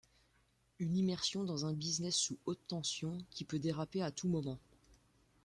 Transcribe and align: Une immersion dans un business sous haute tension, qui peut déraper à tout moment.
Une 0.79 0.97
immersion 0.97 1.43
dans 1.43 1.67
un 1.67 1.73
business 1.73 2.15
sous 2.15 2.39
haute 2.47 2.57
tension, 2.67 3.19
qui 3.29 3.45
peut 3.45 3.59
déraper 3.59 4.01
à 4.01 4.09
tout 4.09 4.27
moment. 4.27 4.57